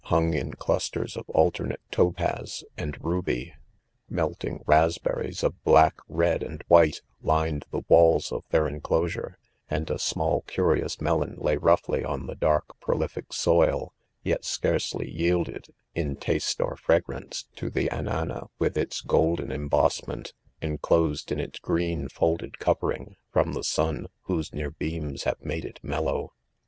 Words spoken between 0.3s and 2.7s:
in clusters of alternate topaz